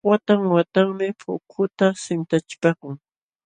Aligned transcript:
Watan 0.09 0.41
watanmi 0.53 1.07
pukuta 1.21 1.87
sintachipaakun. 2.03 2.95